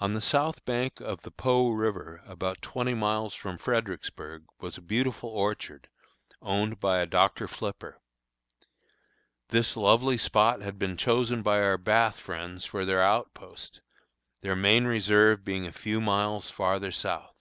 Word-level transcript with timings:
On 0.00 0.14
the 0.14 0.22
south 0.22 0.64
bank 0.64 0.98
of 0.98 1.20
the 1.20 1.30
Po 1.30 1.68
river, 1.68 2.22
about 2.24 2.62
twenty 2.62 2.94
miles 2.94 3.34
from 3.34 3.58
Fredericksburg, 3.58 4.46
was 4.60 4.78
a 4.78 4.80
beautiful 4.80 5.28
orchard, 5.28 5.88
owned 6.40 6.80
by 6.80 7.00
a 7.00 7.06
Dr. 7.06 7.46
Flipper. 7.46 8.00
This 9.48 9.76
lovely 9.76 10.16
spot 10.16 10.62
had 10.62 10.78
been 10.78 10.96
chosen 10.96 11.42
by 11.42 11.60
our 11.60 11.76
Bath 11.76 12.18
friends 12.18 12.64
for 12.64 12.86
their 12.86 13.02
outpost, 13.02 13.82
their 14.40 14.56
main 14.56 14.86
reserve 14.86 15.44
being 15.44 15.66
a 15.66 15.70
few 15.70 16.00
miles 16.00 16.48
farther 16.48 16.90
south. 16.90 17.36